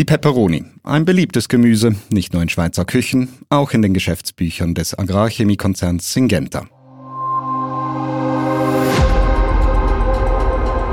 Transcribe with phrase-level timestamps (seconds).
[0.00, 4.98] Die Peperoni, ein beliebtes Gemüse, nicht nur in Schweizer Küchen, auch in den Geschäftsbüchern des
[4.98, 6.66] Agrarchemiekonzerns Syngenta.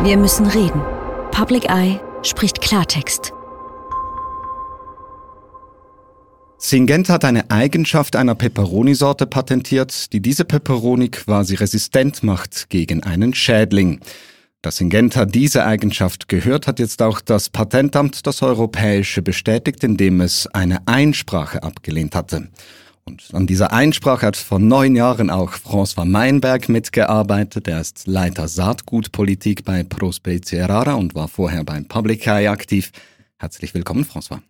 [0.03, 0.81] Wir müssen reden.
[1.31, 3.31] Public Eye spricht Klartext.
[6.57, 13.33] Syngenta hat eine Eigenschaft einer Peperoni-Sorte patentiert, die diese Peperoni quasi resistent macht gegen einen
[13.33, 14.01] Schädling.
[14.63, 20.47] Dass Syngenta diese Eigenschaft gehört, hat jetzt auch das Patentamt, das Europäische, bestätigt, indem es
[20.47, 22.49] eine Einsprache abgelehnt hatte.
[23.05, 27.67] Und an dieser Einsprache hat vor neun Jahren auch François Meinberg mitgearbeitet.
[27.67, 32.91] Er ist Leiter Saatgutpolitik bei Prospecie Rara und war vorher beim Public Eye aktiv.
[33.37, 34.41] Herzlich willkommen, François.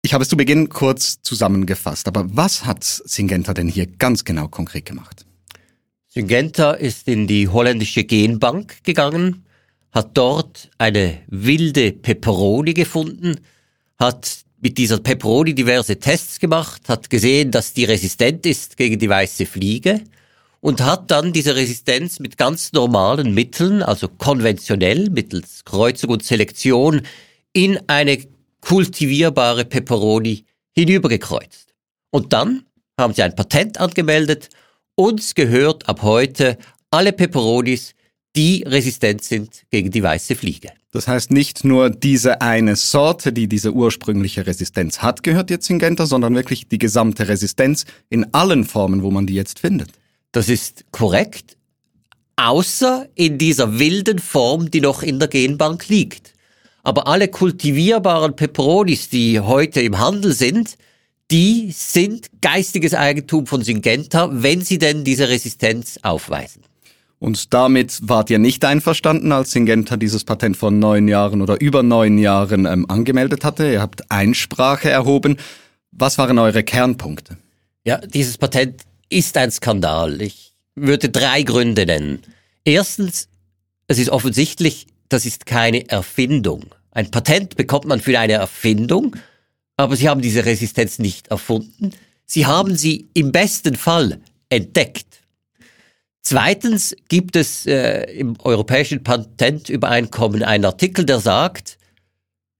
[0.00, 4.48] Ich habe es zu Beginn kurz zusammengefasst, aber was hat Syngenta denn hier ganz genau
[4.48, 5.26] konkret gemacht?
[6.14, 9.46] Syngenta ist in die holländische Genbank gegangen,
[9.92, 13.40] hat dort eine wilde Peperoni gefunden,
[13.98, 19.08] hat mit dieser Peperoni diverse Tests gemacht, hat gesehen, dass die resistent ist gegen die
[19.08, 20.02] weiße Fliege
[20.60, 27.06] und hat dann diese Resistenz mit ganz normalen Mitteln, also konventionell mittels Kreuzung und Selektion,
[27.54, 28.18] in eine
[28.60, 31.72] kultivierbare Peperoni hinübergekreuzt.
[32.10, 32.66] Und dann
[32.98, 34.50] haben sie ein Patent angemeldet
[34.94, 36.58] uns gehört ab heute
[36.90, 37.94] alle Peperonis,
[38.36, 40.70] die resistent sind gegen die weiße Fliege.
[40.90, 45.78] Das heißt, nicht nur diese eine Sorte, die diese ursprüngliche Resistenz hat, gehört jetzt in
[45.78, 49.90] Genta, sondern wirklich die gesamte Resistenz in allen Formen, wo man die jetzt findet.
[50.32, 51.56] Das ist korrekt,
[52.36, 56.34] außer in dieser wilden Form, die noch in der Genbank liegt.
[56.82, 60.76] Aber alle kultivierbaren Peperonis, die heute im Handel sind,
[61.32, 66.62] die sind geistiges Eigentum von Syngenta, wenn sie denn diese Resistenz aufweisen.
[67.18, 71.82] Und damit wart ihr nicht einverstanden, als Syngenta dieses Patent vor neun Jahren oder über
[71.82, 73.72] neun Jahren ähm, angemeldet hatte.
[73.72, 75.38] Ihr habt Einsprache erhoben.
[75.90, 77.38] Was waren eure Kernpunkte?
[77.84, 80.20] Ja, dieses Patent ist ein Skandal.
[80.20, 82.18] Ich würde drei Gründe nennen.
[82.64, 83.28] Erstens,
[83.86, 86.66] es ist offensichtlich, das ist keine Erfindung.
[86.90, 89.16] Ein Patent bekommt man für eine Erfindung
[89.82, 91.92] aber sie haben diese Resistenz nicht erfunden.
[92.24, 95.06] Sie haben sie im besten Fall entdeckt.
[96.22, 101.78] Zweitens gibt es äh, im Europäischen Patentübereinkommen einen Artikel, der sagt,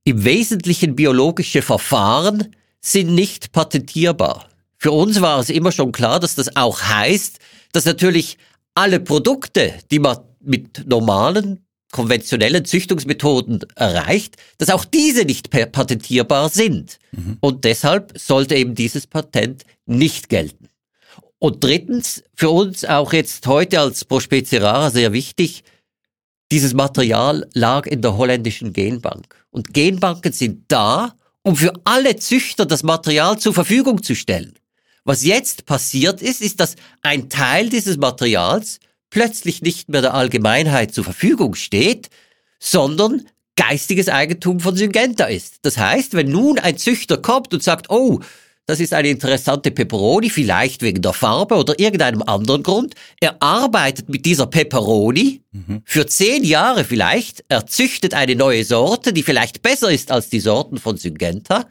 [0.04, 4.48] im Wesentlichen biologische Verfahren sind nicht patentierbar.
[4.76, 7.38] Für uns war es immer schon klar, dass das auch heißt,
[7.70, 8.36] dass natürlich
[8.74, 16.98] alle Produkte, die man mit normalen konventionellen Züchtungsmethoden erreicht, dass auch diese nicht patentierbar sind.
[17.12, 17.36] Mhm.
[17.40, 20.68] Und deshalb sollte eben dieses Patent nicht gelten.
[21.38, 25.62] Und drittens, für uns auch jetzt heute als Prospecie rara sehr wichtig,
[26.50, 29.34] dieses Material lag in der holländischen Genbank.
[29.50, 34.54] Und Genbanken sind da, um für alle Züchter das Material zur Verfügung zu stellen.
[35.04, 38.78] Was jetzt passiert ist, ist, dass ein Teil dieses Materials
[39.12, 42.08] plötzlich nicht mehr der Allgemeinheit zur Verfügung steht,
[42.58, 45.56] sondern geistiges Eigentum von Syngenta ist.
[45.62, 48.20] Das heißt, wenn nun ein Züchter kommt und sagt, oh,
[48.64, 52.94] das ist eine interessante Peperoni, vielleicht wegen der Farbe oder irgendeinem anderen Grund.
[53.20, 55.82] Er arbeitet mit dieser Peperoni mhm.
[55.84, 57.44] für zehn Jahre vielleicht.
[57.48, 61.68] Er züchtet eine neue Sorte, die vielleicht besser ist als die Sorten von Syngenta.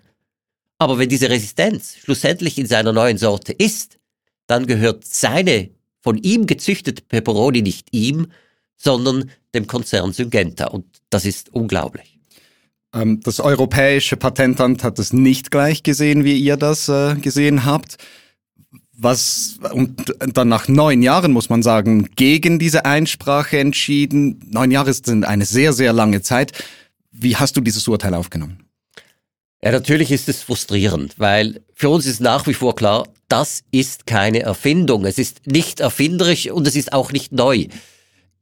[0.77, 3.97] Aber wenn diese Resistenz schlussendlich in seiner neuen Sorte ist,
[4.45, 5.71] dann gehört seine
[6.01, 8.27] von ihm gezüchtete Peperoni nicht ihm,
[8.75, 10.67] sondern dem Konzern Syngenta.
[10.67, 12.19] Und das ist unglaublich.
[12.93, 17.97] Ähm, das Europäische Patentamt hat es nicht gleich gesehen, wie ihr das äh, gesehen habt.
[18.97, 24.39] Was, und dann nach neun Jahren muss man sagen, gegen diese Einsprache entschieden.
[24.51, 26.51] Neun Jahre sind eine sehr, sehr lange Zeit.
[27.11, 28.59] Wie hast du dieses Urteil aufgenommen?
[29.63, 34.07] Ja, natürlich ist es frustrierend, weil für uns ist nach wie vor klar, das ist
[34.07, 35.05] keine Erfindung.
[35.05, 37.67] Es ist nicht erfinderisch und es ist auch nicht neu.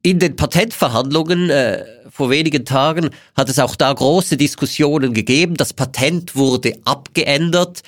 [0.02, 5.56] In den Patentverhandlungen äh, vor wenigen Tagen hat es auch da große Diskussionen gegeben.
[5.56, 7.82] Das Patent wurde abgeändert,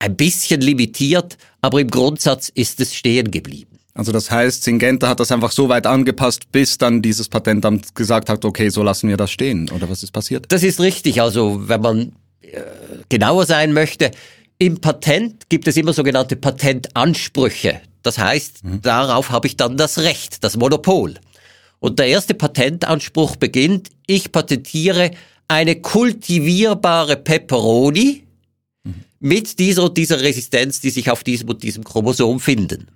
[0.00, 3.78] ein bisschen limitiert, aber im Grundsatz ist es stehen geblieben.
[3.94, 8.28] Also das heißt, Syngenta hat das einfach so weit angepasst, bis dann dieses Patentamt gesagt
[8.28, 9.70] hat, okay, so lassen wir das stehen.
[9.70, 10.46] Oder was ist passiert?
[10.48, 11.20] Das ist richtig.
[11.20, 12.12] Also wenn man
[13.08, 14.10] genauer sein möchte,
[14.58, 17.80] im Patent gibt es immer sogenannte Patentansprüche.
[18.02, 18.82] Das heißt, mhm.
[18.82, 21.14] darauf habe ich dann das Recht, das Monopol.
[21.80, 25.10] Und der erste Patentanspruch beginnt, ich patentiere
[25.48, 28.24] eine kultivierbare Peperoni
[28.84, 28.94] mhm.
[29.18, 32.88] mit dieser und dieser Resistenz, die sich auf diesem und diesem Chromosom finden.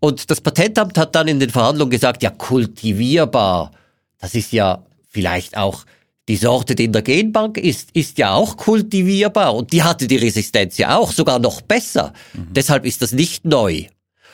[0.00, 3.72] Und das Patentamt hat dann in den Verhandlungen gesagt, ja, kultivierbar,
[4.18, 5.84] das ist ja vielleicht auch
[6.28, 10.16] die Sorte, die in der Genbank ist, ist ja auch kultivierbar und die hatte die
[10.16, 12.12] Resistenz ja auch, sogar noch besser.
[12.34, 12.48] Mhm.
[12.52, 13.84] Deshalb ist das nicht neu.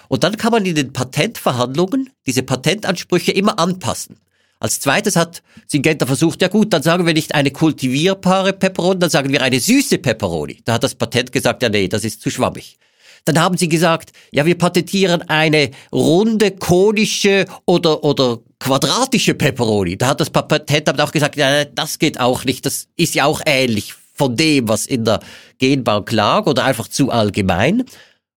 [0.08, 4.16] Und dann kann man in den Patentverhandlungen diese Patentansprüche immer anpassen.
[4.58, 9.10] Als zweites hat Syngenta versucht, ja gut, dann sagen wir nicht eine kultivierbare Peperoni, dann
[9.10, 10.60] sagen wir eine süße Peperoni.
[10.64, 12.78] Da hat das Patent gesagt, ja nee, das ist zu schwammig.
[13.24, 19.96] Dann haben sie gesagt, ja, wir patentieren eine runde, konische oder, oder quadratische Peperoni.
[19.96, 23.40] Da hat das Patentamt auch gesagt, ja, das geht auch nicht, das ist ja auch
[23.46, 25.20] ähnlich von dem, was in der
[25.58, 27.84] Genbank lag oder einfach zu allgemein.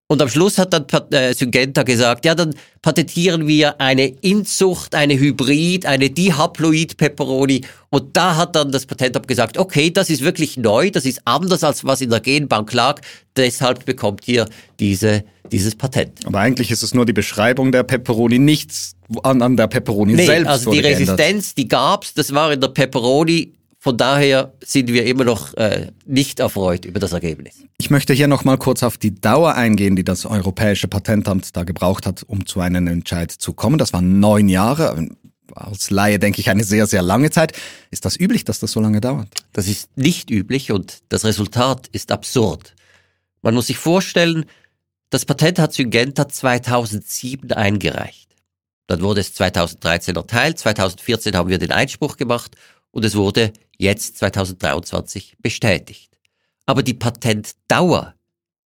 [0.08, 2.54] Und am Schluss hat dann äh, Syngenta gesagt, ja, dann
[2.84, 7.62] patentieren wir eine Inzucht, eine Hybrid, eine Dihaploid-Peperoni.
[7.90, 11.64] Und da hat dann das Patentamt gesagt, okay, das ist wirklich neu, das ist anders
[11.64, 13.02] als was in der Genbank lag.
[13.36, 14.48] Deshalb bekommt ihr
[14.80, 16.24] diese, dieses Patent.
[16.28, 20.26] Aber eigentlich ist es nur die Beschreibung der Peperoni, nichts an, an der Peperoni nee,
[20.28, 20.48] selbst.
[20.48, 21.58] Also die Resistenz, geändert.
[21.58, 23.55] die gab's, das war in der Peperoni
[23.86, 27.62] von daher sind wir immer noch äh, nicht erfreut über das Ergebnis.
[27.78, 31.66] Ich möchte hier noch mal kurz auf die Dauer eingehen, die das Europäische Patentamt da
[31.66, 33.78] gebraucht hat, um zu einem Entscheid zu kommen.
[33.78, 35.08] Das waren neun Jahre.
[35.54, 37.54] Als Laie denke ich eine sehr, sehr lange Zeit.
[37.92, 39.28] Ist das üblich, dass das so lange dauert?
[39.54, 42.74] Das ist nicht üblich und das Resultat ist absurd.
[43.44, 44.46] Man muss sich vorstellen,
[45.12, 48.32] das Patent hat Syngenta 2007 eingereicht.
[48.88, 52.56] Dann wurde es 2013 erteilt, 2014 haben wir den Einspruch gemacht
[52.96, 56.18] und es wurde jetzt 2023 bestätigt.
[56.66, 58.16] Aber die Patentdauer,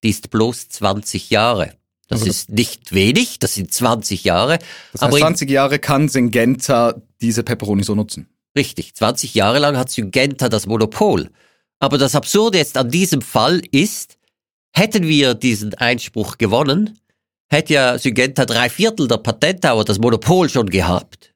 [0.04, 1.74] die ist bloß 20 Jahre.
[2.08, 4.60] Das also ist nicht wenig, das sind 20 Jahre.
[4.94, 8.30] Das heißt, aber 20 Jahre kann Syngenta diese Peperoni so nutzen.
[8.56, 11.30] Richtig, 20 Jahre lang hat Syngenta das Monopol.
[11.80, 14.18] Aber das Absurde jetzt an diesem Fall ist,
[14.72, 17.00] hätten wir diesen Einspruch gewonnen,
[17.50, 21.34] hätte ja Syngenta drei Viertel der Patentdauer das Monopol schon gehabt.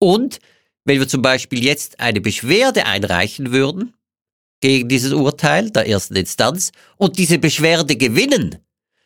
[0.00, 0.38] Und
[0.88, 3.94] wenn wir zum Beispiel jetzt eine Beschwerde einreichen würden
[4.60, 8.56] gegen dieses Urteil der ersten Instanz und diese Beschwerde gewinnen,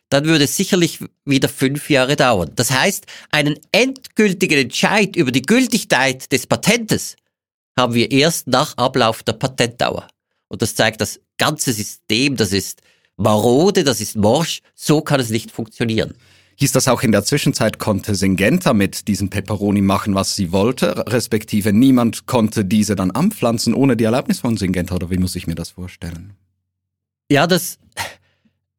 [0.09, 2.51] dann würde es sicherlich wieder fünf Jahre dauern.
[2.55, 7.17] Das heißt, einen endgültigen Entscheid über die Gültigkeit des Patentes
[7.77, 10.07] haben wir erst nach Ablauf der Patentdauer.
[10.47, 12.81] Und das zeigt das ganze System, das ist
[13.17, 16.13] marode, das ist morsch, so kann es nicht funktionieren.
[16.63, 21.03] Hieß das auch in der Zwischenzeit, konnte Syngenta mit diesem Peperoni machen, was sie wollte,
[21.09, 25.45] respektive niemand konnte diese dann anpflanzen ohne die Erlaubnis von Syngenta, oder wie muss ich
[25.45, 26.37] mir das vorstellen?
[27.29, 27.79] Ja, das,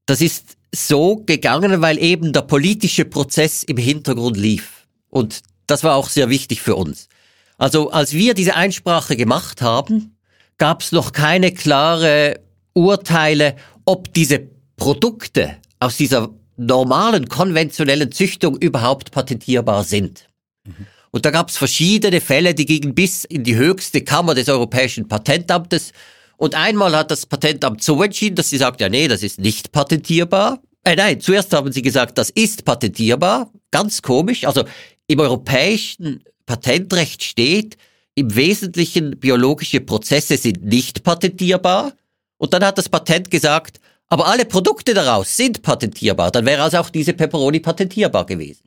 [0.07, 4.87] das ist so gegangen, weil eben der politische Prozess im Hintergrund lief.
[5.11, 7.11] Und das war auch sehr wichtig für uns.
[7.59, 10.17] Also als wir diese Einsprache gemacht haben,
[10.57, 12.41] gab es noch keine klare
[12.73, 14.41] Urteile, ob diese
[14.79, 20.29] Produkte aus dieser normalen, konventionellen Züchtung überhaupt patentierbar sind.
[20.65, 20.87] Mhm.
[21.11, 25.07] Und da gab es verschiedene Fälle, die gingen bis in die höchste Kammer des Europäischen
[25.07, 25.93] Patentamtes.
[26.37, 29.71] Und einmal hat das Patentamt so entschieden, dass sie sagt, ja nee, das ist nicht
[29.71, 30.61] patentierbar.
[30.83, 33.51] Äh, nein, zuerst haben sie gesagt, das ist patentierbar.
[33.71, 34.45] Ganz komisch.
[34.45, 34.65] Also
[35.07, 37.77] im europäischen Patentrecht steht,
[38.17, 41.93] im Wesentlichen biologische Prozesse sind nicht patentierbar.
[42.39, 46.79] Und dann hat das Patent gesagt, aber alle Produkte daraus sind patentierbar, dann wäre also
[46.79, 48.65] auch diese Peperoni patentierbar gewesen.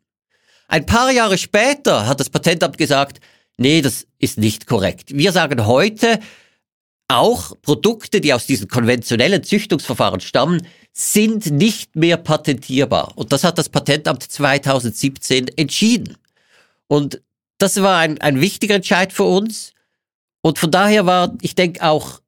[0.68, 3.22] Ein paar Jahre später hat das Patentamt gesagt,
[3.58, 5.16] nee, das ist nicht korrekt.
[5.16, 6.20] Wir sagen heute,
[7.08, 13.14] auch Produkte, die aus diesen konventionellen Züchtungsverfahren stammen, sind nicht mehr patentierbar.
[13.16, 16.18] Und das hat das Patentamt 2017 entschieden.
[16.88, 17.22] Und
[17.60, 19.74] das war ein, ein wichtiger Entscheid für uns.
[20.42, 22.20] Und von daher war, ich denke, auch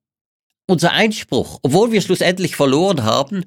[0.69, 3.43] unser Einspruch, obwohl wir schlussendlich verloren haben,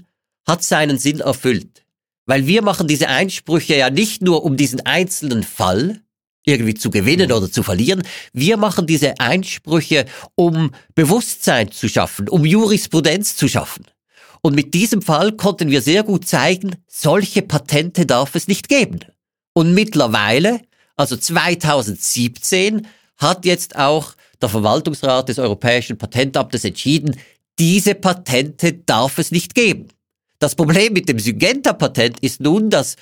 [0.47, 1.85] hat seinen Sinn erfüllt.
[2.27, 6.01] Weil wir machen diese Einsprüche ja nicht nur um diesen einzelnen Fall
[6.45, 8.03] irgendwie zu gewinnen oder zu verlieren.
[8.33, 13.85] Wir machen diese Einsprüche, um Bewusstsein zu schaffen, um Jurisprudenz zu schaffen.
[14.41, 19.01] Und mit diesem Fall konnten wir sehr gut zeigen, solche Patente darf es nicht geben.
[19.53, 20.61] Und mittlerweile,
[20.97, 27.17] also 2017, hat jetzt auch der Verwaltungsrat des Europäischen Patentamtes entschieden,
[27.59, 29.89] diese Patente darf es nicht geben.
[30.39, 32.97] Das Problem mit dem Syngenta-Patent ist nun, dass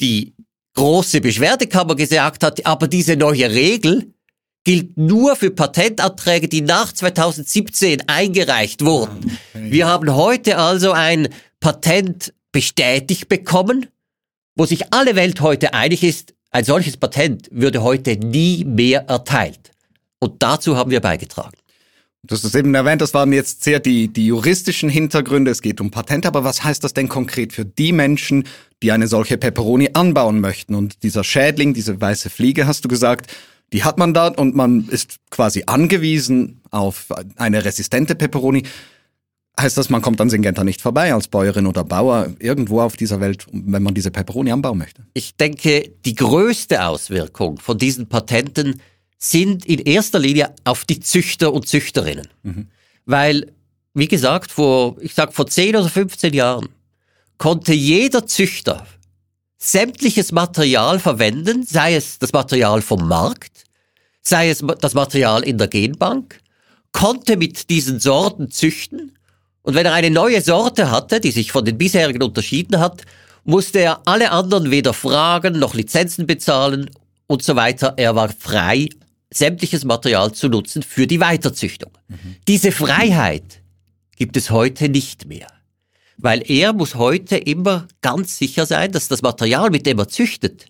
[0.00, 0.34] die
[0.74, 4.14] große Beschwerdekammer gesagt hat, aber diese neue Regel
[4.64, 9.38] gilt nur für Patentanträge, die nach 2017 eingereicht wurden.
[9.54, 9.72] Okay.
[9.72, 11.28] Wir haben heute also ein
[11.60, 13.86] Patent bestätigt bekommen,
[14.56, 19.72] wo sich alle Welt heute einig ist, ein solches Patent würde heute nie mehr erteilt.
[20.18, 21.56] Und dazu haben wir beigetragen.
[22.24, 25.50] Du hast es eben erwähnt, das waren jetzt sehr die, die juristischen Hintergründe.
[25.50, 28.44] Es geht um Patente, aber was heißt das denn konkret für die Menschen,
[28.82, 30.74] die eine solche Peperoni anbauen möchten?
[30.74, 33.30] Und dieser Schädling, diese weiße Fliege, hast du gesagt,
[33.72, 38.62] Die hat man da und man ist quasi angewiesen auf eine resistente Peperoni.
[39.58, 43.20] Heißt das, man kommt an Syngenta nicht vorbei als Bäuerin oder Bauer irgendwo auf dieser
[43.20, 45.04] Welt, wenn man diese Peperoni anbauen möchte?
[45.14, 48.80] Ich denke, die größte Auswirkung von diesen Patenten
[49.18, 52.28] sind in erster Linie auf die Züchter und Züchterinnen.
[52.44, 52.68] Mhm.
[53.04, 53.52] Weil,
[53.94, 56.68] wie gesagt, vor, ich sag, vor 10 oder 15 Jahren
[57.36, 58.86] konnte jeder Züchter
[59.56, 63.64] sämtliches Material verwenden, sei es das Material vom Markt,
[64.22, 66.38] sei es das Material in der Genbank,
[66.92, 69.17] konnte mit diesen Sorten züchten
[69.68, 73.02] und wenn er eine neue Sorte hatte, die sich von den bisherigen unterschieden hat,
[73.44, 76.88] musste er alle anderen weder fragen noch Lizenzen bezahlen
[77.26, 77.92] und so weiter.
[77.98, 78.88] Er war frei,
[79.30, 81.90] sämtliches Material zu nutzen für die Weiterzüchtung.
[82.08, 82.36] Mhm.
[82.48, 83.60] Diese Freiheit
[84.16, 85.48] gibt es heute nicht mehr.
[86.16, 90.64] Weil er muss heute immer ganz sicher sein, dass das Material, mit dem er züchtet,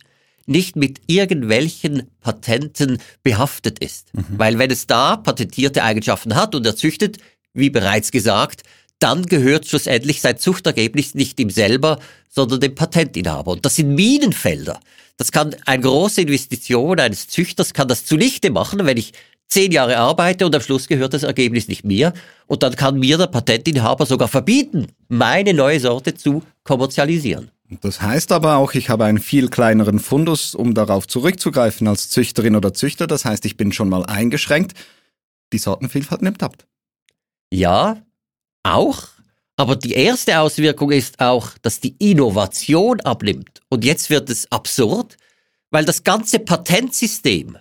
[0.47, 4.13] nicht mit irgendwelchen Patenten behaftet ist.
[4.13, 4.25] Mhm.
[4.31, 7.19] Weil wenn es da patentierte Eigenschaften hat und er züchtet,
[7.55, 8.63] wie bereits gesagt,
[8.99, 13.53] dann gehört schlussendlich sein Zuchtergebnis nicht ihm selber, sondern dem Patentinhaber.
[13.53, 14.81] Und das sind Minenfelder.
[15.17, 19.13] Das kann eine große Investition eines Züchters kann das zunichte machen, wenn ich
[19.49, 22.13] zehn Jahre arbeite und am Schluss gehört das Ergebnis nicht mir.
[22.47, 27.51] Und dann kann mir der Patentinhaber sogar verbieten, meine neue Sorte zu kommerzialisieren.
[27.81, 32.57] Das heißt aber auch, ich habe einen viel kleineren Fundus, um darauf zurückzugreifen als Züchterin
[32.57, 33.07] oder Züchter.
[33.07, 34.73] Das heißt, ich bin schon mal eingeschränkt.
[35.53, 36.57] Die Sortenvielfalt nimmt ab.
[37.51, 38.03] Ja,
[38.75, 39.09] auch.
[39.57, 43.61] Aber die erste Auswirkung ist auch, dass die Innovation abnimmt.
[43.69, 45.17] Und jetzt wird es absurd,
[45.71, 47.59] weil das ganze Patentsystem,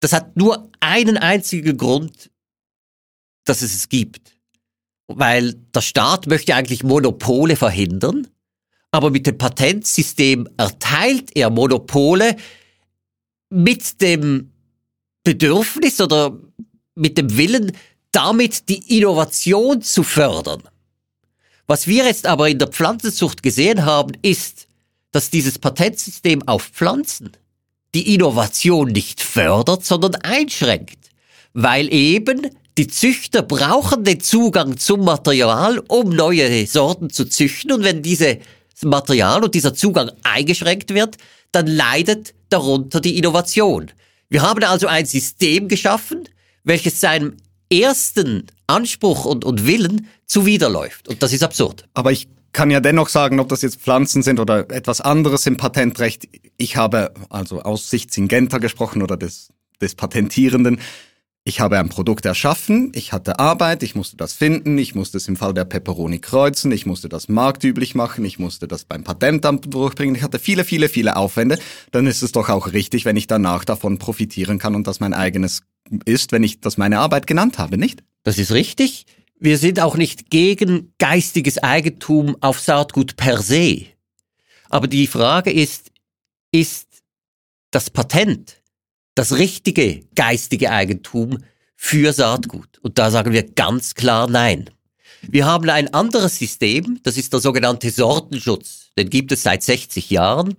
[0.00, 2.30] das hat nur einen einzigen Grund,
[3.44, 4.32] dass es es gibt.
[5.08, 8.28] Weil der Staat möchte eigentlich Monopole verhindern,
[8.92, 12.36] aber mit dem Patentsystem erteilt er Monopole
[13.50, 14.52] mit dem
[15.24, 16.38] Bedürfnis oder
[16.94, 17.72] mit dem Willen,
[18.12, 20.62] damit die Innovation zu fördern.
[21.66, 24.66] Was wir jetzt aber in der Pflanzenzucht gesehen haben, ist,
[25.12, 27.32] dass dieses Patentsystem auf Pflanzen
[27.94, 31.10] die Innovation nicht fördert, sondern einschränkt,
[31.52, 32.48] weil eben
[32.78, 38.38] die Züchter brauchen den Zugang zum Material, um neue Sorten zu züchten und wenn dieses
[38.82, 41.16] Material und dieser Zugang eingeschränkt wird,
[41.52, 43.90] dann leidet darunter die Innovation.
[44.28, 46.28] Wir haben also ein System geschaffen,
[46.64, 47.36] welches seinem
[47.70, 51.08] ersten Anspruch und, und Willen zuwiderläuft.
[51.08, 51.88] Und das ist absurd.
[51.94, 55.56] Aber ich kann ja dennoch sagen, ob das jetzt Pflanzen sind oder etwas anderes im
[55.56, 56.28] Patentrecht.
[56.56, 59.50] Ich habe also aus Sicht Syngenta gesprochen oder des,
[59.80, 60.80] des Patentierenden.
[61.42, 65.26] Ich habe ein Produkt erschaffen, ich hatte Arbeit, ich musste das finden, ich musste es
[65.26, 69.72] im Fall der Peperoni kreuzen, ich musste das marktüblich machen, ich musste das beim Patentamt
[69.72, 71.58] durchbringen, ich hatte viele, viele, viele Aufwände.
[71.92, 75.14] Dann ist es doch auch richtig, wenn ich danach davon profitieren kann und das mein
[75.14, 75.62] eigenes
[76.04, 78.02] ist, wenn ich das meine Arbeit genannt habe, nicht?
[78.22, 79.06] Das ist richtig.
[79.38, 83.86] Wir sind auch nicht gegen geistiges Eigentum auf Saatgut per se.
[84.68, 85.90] Aber die Frage ist,
[86.52, 87.02] ist
[87.70, 88.62] das Patent
[89.14, 91.38] das richtige geistige Eigentum
[91.74, 92.78] für Saatgut?
[92.82, 94.70] Und da sagen wir ganz klar nein.
[95.22, 98.90] Wir haben ein anderes System, das ist der sogenannte Sortenschutz.
[98.96, 100.56] Den gibt es seit 60 Jahren.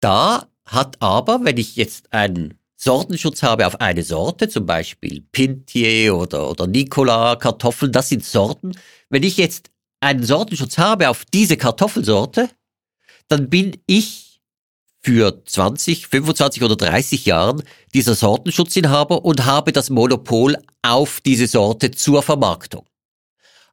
[0.00, 6.16] Da hat aber, wenn ich jetzt einen Sortenschutz habe auf eine Sorte, zum Beispiel Pintier
[6.16, 8.72] oder, oder Nicola Kartoffeln, das sind Sorten.
[9.08, 9.70] Wenn ich jetzt
[10.00, 12.50] einen Sortenschutz habe auf diese Kartoffelsorte,
[13.28, 14.40] dann bin ich
[15.00, 17.62] für 20, 25 oder 30 Jahren
[17.94, 22.84] dieser Sortenschutzinhaber und habe das Monopol auf diese Sorte zur Vermarktung.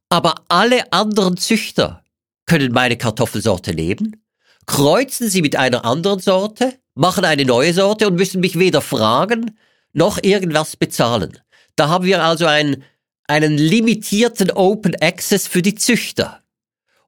[0.10, 2.04] Aber alle anderen Züchter
[2.46, 4.24] können meine Kartoffelsorte nehmen,
[4.68, 9.58] kreuzen sie mit einer anderen Sorte, machen eine neue Sorte und müssen mich weder fragen
[9.94, 11.40] noch irgendwas bezahlen.
[11.78, 12.84] Da haben wir also einen,
[13.26, 16.42] einen limitierten Open Access für die Züchter.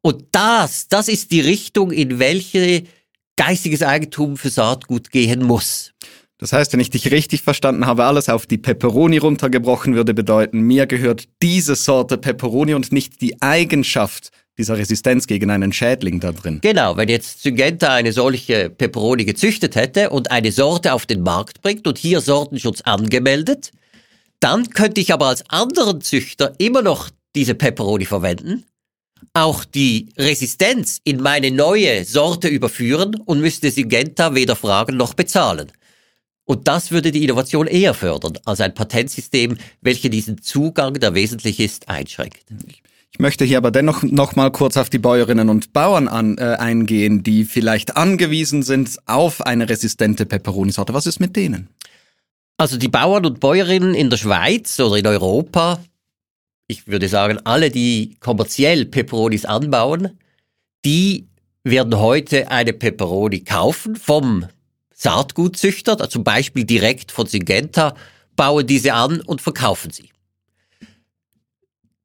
[0.02, 2.86] Und das, das ist die Richtung, in welche
[3.36, 5.92] geistiges Eigentum für Saatgut gehen muss.
[6.38, 10.62] Das heißt, wenn ich dich richtig verstanden habe, alles auf die Peperoni runtergebrochen würde bedeuten,
[10.62, 16.32] mir gehört diese Sorte Peperoni und nicht die Eigenschaft dieser Resistenz gegen einen Schädling da
[16.32, 16.60] drin.
[16.62, 21.62] Genau, wenn jetzt Syngenta eine solche Peperoni gezüchtet hätte und eine Sorte auf den Markt
[21.62, 23.72] bringt und hier Sortenschutz angemeldet,
[24.40, 28.66] dann könnte ich aber als anderen Züchter immer noch diese Peperoni verwenden,
[29.34, 35.72] auch die Resistenz in meine neue Sorte überführen und müsste Syngenta weder fragen noch bezahlen.
[36.44, 41.60] Und das würde die Innovation eher fördern als ein Patentsystem, welches diesen Zugang, der wesentlich
[41.60, 42.44] ist, einschränkt.
[43.14, 46.56] Ich möchte hier aber dennoch noch mal kurz auf die Bäuerinnen und Bauern an, äh,
[46.58, 50.94] eingehen, die vielleicht angewiesen sind auf eine resistente Peperoni-Sorte.
[50.94, 51.68] Was ist mit denen?
[52.58, 55.84] Also die Bauern und Bäuerinnen in der Schweiz oder in Europa,
[56.68, 60.18] ich würde sagen, alle, die kommerziell Peperonis anbauen,
[60.86, 61.28] die
[61.64, 64.46] werden heute eine Peperoni kaufen vom
[64.94, 67.94] Saatgutzüchter, zum Beispiel direkt von Syngenta,
[68.36, 70.11] bauen diese an und verkaufen sie.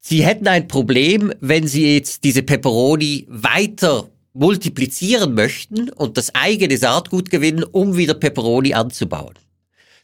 [0.08, 6.78] Sie hätten ein Problem, wenn Sie jetzt diese Peperoni weiter multiplizieren möchten und das eigene
[6.78, 9.34] Saatgut gewinnen, um wieder Peperoni anzubauen.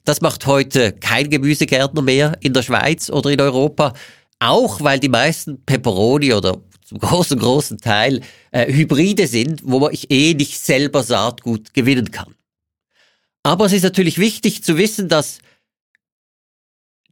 [0.05, 3.93] Das macht heute kein Gemüsegärtner mehr in der Schweiz oder in Europa,
[4.41, 10.11] auch weil die meisten Peperoni oder zum großen, großen Teil äh, Hybride sind, wo ich
[10.11, 12.35] eh nicht selber Saatgut gewinnen kann.
[13.45, 15.39] Aber es ist natürlich wichtig zu wissen, dass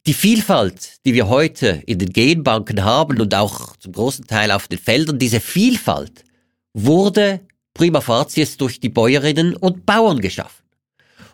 [0.07, 4.69] die Vielfalt, die wir heute in den Genbanken haben und auch zum großen Teil auf
[4.69, 6.25] den Feldern, diese Vielfalt
[6.73, 7.41] wurde
[7.75, 10.65] prima facies durch die Bäuerinnen und Bauern geschaffen.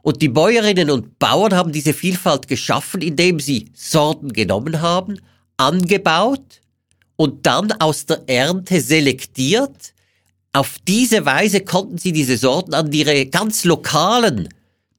[0.03, 5.19] Und die Bäuerinnen und Bauern haben diese Vielfalt geschaffen, indem sie Sorten genommen haben,
[5.57, 6.61] angebaut
[7.17, 9.95] und dann aus der Ernte selektiert.
[10.53, 14.49] Auf diese Weise konnten sie diese Sorten an ihre ganz lokalen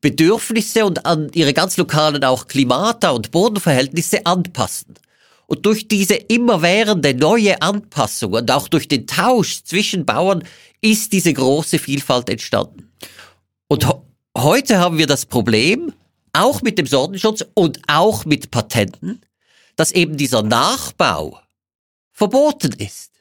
[0.02, 4.96] Bedürfnisse und an ihre ganz lokalen auch Klimata und Bodenverhältnisse anpassen.
[5.48, 10.44] Und durch diese immerwährende neue Anpassung und auch durch den Tausch zwischen Bauern
[10.82, 12.92] ist diese große Vielfalt entstanden.
[13.68, 13.88] Und
[14.38, 15.94] Heute haben wir das Problem,
[16.32, 19.20] auch mit dem Sortenschutz und auch mit Patenten,
[19.76, 21.40] dass eben dieser Nachbau
[22.12, 23.14] verboten ist.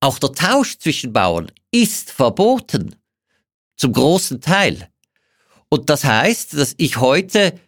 [0.00, 2.96] Auch der Tausch zwischen Bauern ist verboten.
[3.78, 4.90] Zum großen Teil.
[5.72, 7.58] Und das heißt, dass ich heute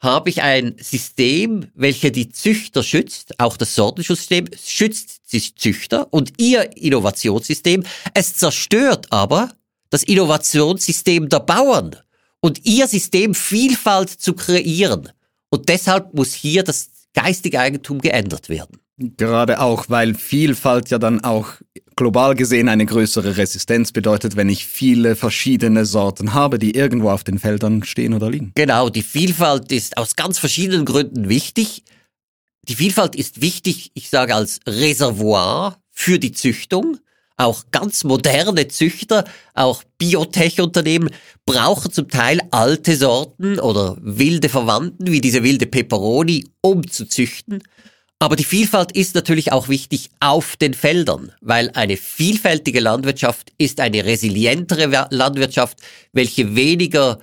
[0.00, 6.34] habe ich ein System, welches die Züchter schützt, auch das Sortenschutzsystem schützt die Züchter und
[6.36, 7.84] ihr Innovationssystem.
[8.12, 9.50] Es zerstört aber
[9.88, 11.96] das Innovationssystem der Bauern
[12.40, 15.08] und ihr System Vielfalt zu kreieren.
[15.48, 18.78] Und deshalb muss hier das geistige Eigentum geändert werden.
[18.98, 21.52] Gerade auch, weil Vielfalt ja dann auch
[21.94, 27.22] global gesehen eine größere Resistenz bedeutet, wenn ich viele verschiedene Sorten habe, die irgendwo auf
[27.22, 28.52] den Feldern stehen oder liegen.
[28.56, 31.84] Genau, die Vielfalt ist aus ganz verschiedenen Gründen wichtig.
[32.68, 36.98] Die Vielfalt ist wichtig, ich sage als Reservoir für die Züchtung.
[37.36, 41.10] Auch ganz moderne Züchter, auch Biotech-Unternehmen
[41.46, 47.62] brauchen zum Teil alte Sorten oder wilde Verwandten wie diese wilde Peperoni, um zu züchten.
[48.20, 53.78] Aber die Vielfalt ist natürlich auch wichtig auf den Feldern, weil eine vielfältige Landwirtschaft ist
[53.78, 55.78] eine resilientere Landwirtschaft,
[56.12, 57.20] welche weniger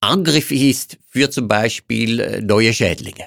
[0.00, 3.26] angriffig ist für zum Beispiel äh, neue Schädlinge.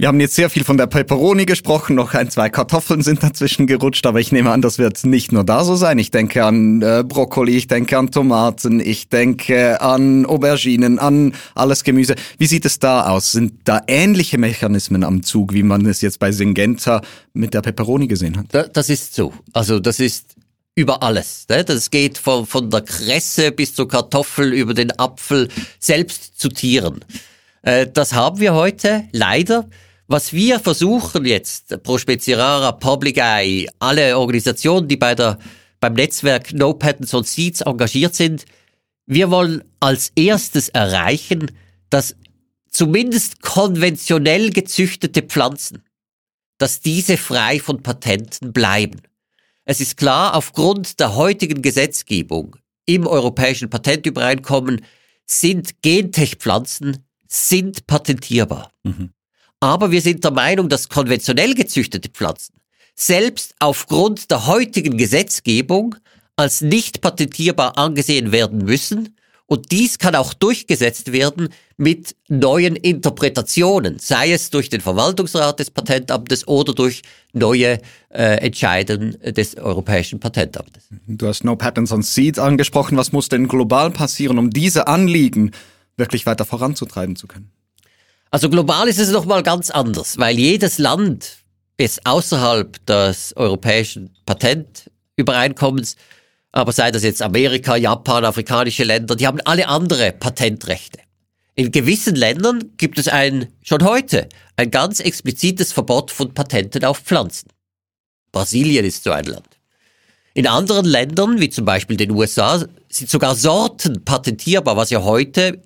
[0.00, 3.66] Wir haben jetzt sehr viel von der Peperoni gesprochen, noch ein, zwei Kartoffeln sind dazwischen
[3.66, 5.98] gerutscht, aber ich nehme an, das wird nicht nur da so sein.
[5.98, 11.82] Ich denke an äh, Brokkoli, ich denke an Tomaten, ich denke an Auberginen, an alles
[11.82, 12.14] Gemüse.
[12.38, 13.32] Wie sieht es da aus?
[13.32, 18.06] Sind da ähnliche Mechanismen am Zug, wie man es jetzt bei Syngenta mit der Peperoni
[18.06, 18.76] gesehen hat?
[18.76, 19.32] Das ist so.
[19.52, 20.36] Also das ist
[20.76, 21.46] über alles.
[21.48, 21.64] Ne?
[21.64, 25.48] Das geht von, von der Kresse bis zur Kartoffel, über den Apfel,
[25.80, 27.04] selbst zu Tieren.
[27.62, 29.68] Äh, das haben wir heute leider.
[30.10, 35.38] Was wir versuchen jetzt, Pro Speziarara, Public Eye, alle Organisationen, die bei der,
[35.80, 38.46] beim Netzwerk No Patents on Seeds engagiert sind,
[39.04, 41.52] wir wollen als erstes erreichen,
[41.90, 42.16] dass
[42.70, 45.82] zumindest konventionell gezüchtete Pflanzen,
[46.56, 49.02] dass diese frei von Patenten bleiben.
[49.66, 54.86] Es ist klar, aufgrund der heutigen Gesetzgebung im europäischen Patentübereinkommen
[55.26, 58.72] sind Gentech-Pflanzen sind patentierbar.
[58.84, 59.10] Mhm.
[59.60, 62.54] Aber wir sind der Meinung, dass konventionell gezüchtete Pflanzen
[62.98, 65.94] selbst aufgrund der heutigen Gesetzgebung
[66.36, 69.14] als nicht patentierbar angesehen werden müssen.
[69.46, 75.70] Und dies kann auch durchgesetzt werden mit neuen Interpretationen, sei es durch den Verwaltungsrat des
[75.70, 77.78] Patentamtes oder durch neue
[78.10, 80.88] äh, Entscheidungen des Europäischen Patentamtes.
[81.06, 82.98] Du hast No Patents on Seeds angesprochen.
[82.98, 85.52] Was muss denn global passieren, um diese Anliegen
[85.96, 87.50] wirklich weiter voranzutreiben zu können?
[88.30, 91.38] Also global ist es nochmal ganz anders, weil jedes Land
[91.78, 95.96] ist außerhalb des europäischen Patentübereinkommens,
[96.52, 100.98] aber sei das jetzt Amerika, Japan, afrikanische Länder, die haben alle andere Patentrechte.
[101.54, 106.98] In gewissen Ländern gibt es ein, schon heute, ein ganz explizites Verbot von Patenten auf
[106.98, 107.48] Pflanzen.
[108.30, 109.58] Brasilien ist so ein Land.
[110.34, 115.60] In anderen Ländern, wie zum Beispiel den USA, sind sogar Sorten patentierbar, was ja heute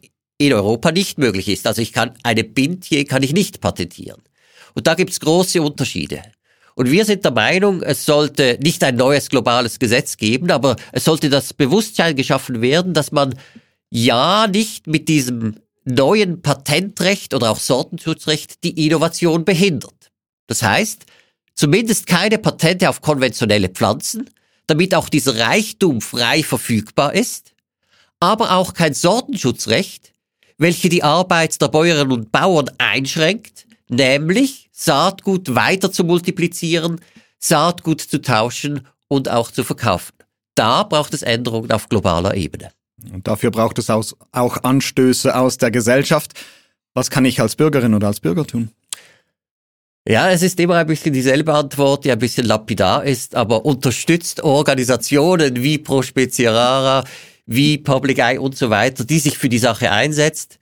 [0.47, 1.67] in Europa nicht möglich ist.
[1.67, 4.23] Also ich kann eine Bindje kann ich nicht patentieren.
[4.75, 6.23] Und da gibt es große Unterschiede.
[6.75, 11.05] Und wir sind der Meinung, es sollte nicht ein neues globales Gesetz geben, aber es
[11.05, 13.35] sollte das Bewusstsein geschaffen werden, dass man
[13.91, 20.11] ja nicht mit diesem neuen Patentrecht oder auch Sortenschutzrecht die Innovation behindert.
[20.47, 21.05] Das heißt,
[21.55, 24.31] zumindest keine Patente auf konventionelle Pflanzen,
[24.67, 27.53] damit auch dieser Reichtum frei verfügbar ist,
[28.21, 30.13] aber auch kein Sortenschutzrecht,
[30.59, 37.01] welche die Arbeit der Bäuerinnen und Bauern einschränkt, nämlich Saatgut weiter zu multiplizieren,
[37.39, 40.15] Saatgut zu tauschen und auch zu verkaufen.
[40.55, 42.71] Da braucht es Änderungen auf globaler Ebene.
[43.13, 46.33] Und dafür braucht es auch Anstöße aus der Gesellschaft.
[46.95, 48.71] Was kann ich als Bürgerin oder als Bürger tun?
[50.07, 54.43] Ja, es ist immer ein bisschen dieselbe Antwort, die ein bisschen lapidar ist, aber unterstützt
[54.43, 56.03] Organisationen wie Pro
[56.41, 57.05] Rara,
[57.55, 60.59] wie Public Eye und so weiter, die sich für die Sache einsetzt.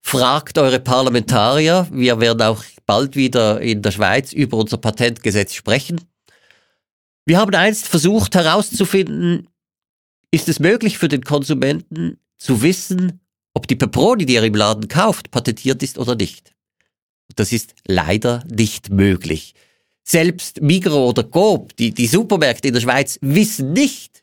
[0.00, 1.88] Fragt eure Parlamentarier.
[1.90, 6.00] Wir werden auch bald wieder in der Schweiz über unser Patentgesetz sprechen.
[7.26, 9.48] Wir haben einst versucht herauszufinden,
[10.30, 13.20] ist es möglich für den Konsumenten zu wissen,
[13.54, 16.54] ob die Peperoni, die er im Laden kauft, patentiert ist oder nicht.
[17.36, 19.54] Das ist leider nicht möglich.
[20.04, 24.22] Selbst Migro oder Coop, die, die Supermärkte in der Schweiz, wissen nicht,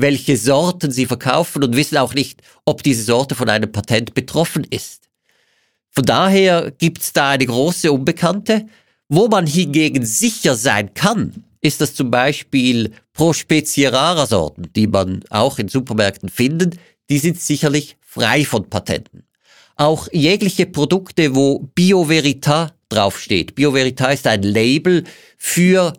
[0.00, 4.64] welche Sorten sie verkaufen und wissen auch nicht, ob diese Sorte von einem Patent betroffen
[4.70, 5.08] ist.
[5.90, 8.66] Von daher gibt es da eine große Unbekannte.
[9.08, 14.86] Wo man hingegen sicher sein kann, ist das zum Beispiel Pro Spezie Rara Sorten, die
[14.86, 16.76] man auch in Supermärkten findet,
[17.10, 19.24] die sind sicherlich frei von Patenten.
[19.74, 23.56] Auch jegliche Produkte, wo Bio Verita draufsteht.
[23.56, 25.02] Bio Verita ist ein Label
[25.36, 25.92] für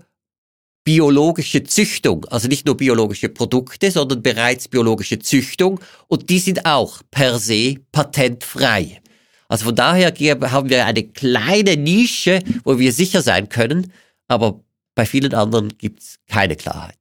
[0.90, 7.04] biologische Züchtung, also nicht nur biologische Produkte, sondern bereits biologische Züchtung und die sind auch
[7.12, 9.00] per se patentfrei.
[9.48, 10.12] Also von daher
[10.52, 13.94] haben wir eine kleine Nische, wo wir sicher sein können,
[14.28, 14.64] aber
[14.96, 16.98] bei vielen anderen gibt es keine Klarheit.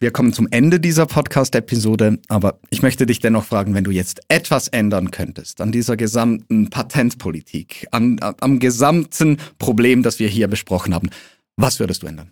[0.00, 4.20] Wir kommen zum Ende dieser Podcast-Episode, aber ich möchte dich dennoch fragen, wenn du jetzt
[4.28, 10.92] etwas ändern könntest an dieser gesamten Patentpolitik, an, am gesamten Problem, das wir hier besprochen
[10.92, 11.08] haben,
[11.56, 12.30] was würdest du ändern?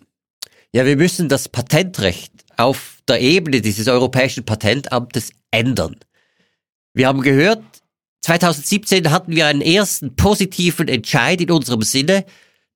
[0.75, 5.97] Ja, wir müssen das Patentrecht auf der Ebene dieses Europäischen Patentamtes ändern.
[6.95, 7.63] Wir haben gehört,
[8.21, 12.25] 2017 hatten wir einen ersten positiven Entscheid in unserem Sinne,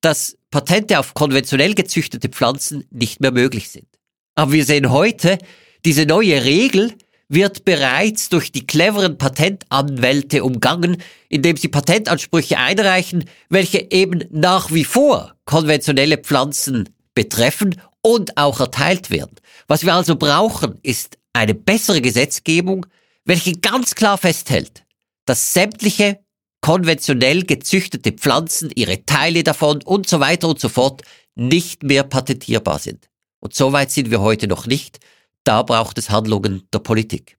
[0.00, 3.88] dass Patente auf konventionell gezüchtete Pflanzen nicht mehr möglich sind.
[4.36, 5.38] Aber wir sehen heute,
[5.84, 6.94] diese neue Regel
[7.28, 14.84] wird bereits durch die cleveren Patentanwälte umgangen, indem sie Patentansprüche einreichen, welche eben nach wie
[14.84, 19.34] vor konventionelle Pflanzen betreffen und auch erteilt werden.
[19.66, 22.86] Was wir also brauchen, ist eine bessere Gesetzgebung,
[23.24, 24.84] welche ganz klar festhält,
[25.26, 26.20] dass sämtliche
[26.60, 31.02] konventionell gezüchtete Pflanzen, ihre Teile davon und so weiter und so fort
[31.34, 33.08] nicht mehr patentierbar sind.
[33.40, 35.00] Und so weit sind wir heute noch nicht.
[35.42, 37.36] Da braucht es Handlungen der Politik.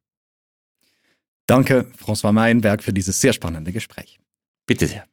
[1.48, 4.20] Danke, François Meinberg, für dieses sehr spannende Gespräch.
[4.65, 5.06] Bitte sehr.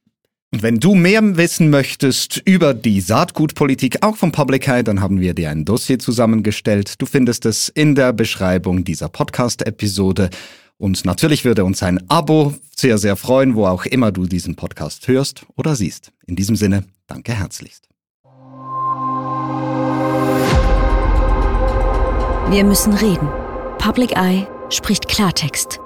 [0.53, 5.21] Und wenn du mehr wissen möchtest über die Saatgutpolitik, auch vom Public Eye, dann haben
[5.21, 7.01] wir dir ein Dossier zusammengestellt.
[7.03, 10.31] Du findest es in der Beschreibung dieser Podcast-Episode.
[10.79, 15.09] Und natürlich würde uns ein Abo sehr, sehr freuen, wo auch immer du diesen Podcast
[15.09, 16.13] hörst oder siehst.
[16.27, 17.89] In diesem Sinne, danke herzlichst.
[22.51, 23.29] Wir müssen reden.
[23.79, 25.81] Public Eye spricht Klartext.